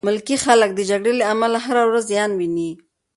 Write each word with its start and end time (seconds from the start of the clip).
ملکي 0.07 0.35
خلک 0.45 0.69
د 0.75 0.79
جګړې 0.89 1.13
له 1.19 1.25
امله 1.33 1.57
هره 1.65 1.83
ورځ 1.89 2.03
زیان 2.11 2.31
ویني. 2.39 2.71